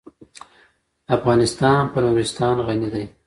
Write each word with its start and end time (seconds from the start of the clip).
افغانستان 1.15 1.81
په 1.93 1.99
نورستان 2.05 2.55
غني 2.67 2.89
دی. 2.93 3.05